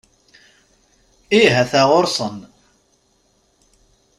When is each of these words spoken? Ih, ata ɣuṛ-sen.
Ih, 1.39 1.51
ata 1.61 1.81
ɣuṛ-sen. 1.89 2.35